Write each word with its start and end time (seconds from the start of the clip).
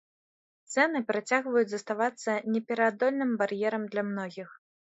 Цэны 0.75 1.01
працягваюць 1.11 1.67
заставацца 1.75 2.31
непераадольным 2.57 3.37
бар'ерам 3.43 3.89
для 3.95 4.09
многіх. 4.13 4.49